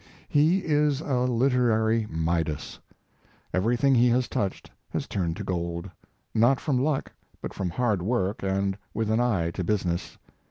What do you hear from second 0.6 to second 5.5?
is a literary Midas. Everything he has touched has turned to